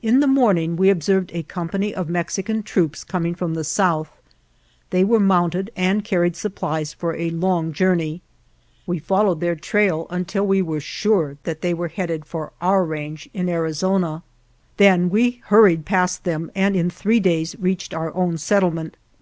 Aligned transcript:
In 0.00 0.20
the 0.20 0.26
morning 0.26 0.74
we 0.76 0.90
ob 0.90 1.02
served 1.02 1.30
a 1.34 1.42
company 1.42 1.94
of 1.94 2.08
Mexican 2.08 2.62
troops 2.62 3.04
com 3.04 3.26
ing 3.26 3.34
from 3.34 3.52
the 3.52 3.62
south. 3.62 4.10
They 4.88 5.04
were 5.04 5.20
mounted 5.20 5.70
and 5.76 6.02
carried 6.02 6.34
supplies 6.34 6.94
for 6.94 7.14
a 7.14 7.28
long 7.28 7.74
journey. 7.74 8.22
We 8.86 8.98
followed 8.98 9.40
their 9.40 9.54
trail 9.56 10.06
until 10.08 10.46
we 10.46 10.62
were 10.62 10.80
sure 10.80 11.36
that 11.44 11.60
they 11.60 11.74
were 11.74 11.88
headed 11.88 12.24
for 12.24 12.52
our 12.62 12.86
range 12.86 13.28
in 13.34 13.50
Ari 13.50 13.74
zona; 13.74 14.22
then 14.78 15.10
we 15.10 15.42
hurried 15.44 15.84
past 15.84 16.24
them 16.24 16.50
and 16.54 16.74
in 16.74 16.88
three 16.88 17.20
days 17.20 17.54
reached 17.58 17.92
our 17.92 18.14
own 18.14 18.38
settlement. 18.38 18.96